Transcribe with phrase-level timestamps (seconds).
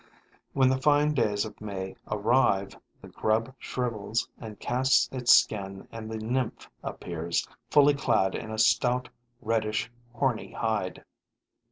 [0.53, 6.09] When the fine days of May arrive, the grub shrivels and casts its skin and
[6.09, 9.09] the nymph appears, fully clad in a stout,
[9.43, 11.05] reddish, horny hide.